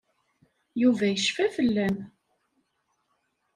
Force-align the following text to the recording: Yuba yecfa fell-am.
Yuba 0.81 1.05
yecfa 1.07 1.45
fell-am. 1.55 1.97